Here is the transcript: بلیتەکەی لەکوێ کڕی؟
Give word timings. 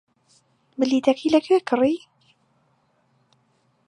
بلیتەکەی 0.79 1.33
لەکوێ 1.35 1.57
کڕی؟ 1.69 1.95